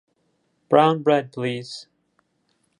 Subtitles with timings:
[0.67, 1.85] Brown bread, please.